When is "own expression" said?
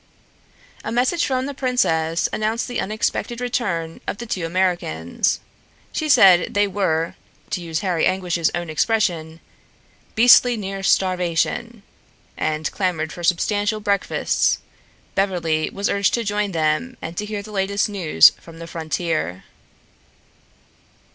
8.55-9.41